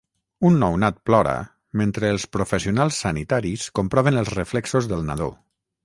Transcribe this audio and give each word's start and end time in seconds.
Un 0.49 0.55
nounat 0.61 0.95
plora 1.09 1.35
mentre 1.83 2.09
els 2.15 2.25
professionals 2.39 2.99
sanitaris 3.07 3.69
comproven 3.81 4.21
els 4.23 4.37
reflexos 4.41 4.93
del 4.95 5.11
nadó. 5.13 5.35